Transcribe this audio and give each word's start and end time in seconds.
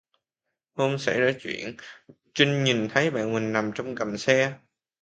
hôm 0.75 0.97
sảy 0.99 1.19
ra 1.21 1.31
truyện, 1.39 1.75
Trinh 2.33 2.63
nhìn 2.63 2.87
thấy 2.89 3.11
bạn 3.11 3.33
mình 3.33 3.53
nằm 3.53 3.71
trong 3.75 3.95
gầm 3.95 4.17
xe 4.17 4.57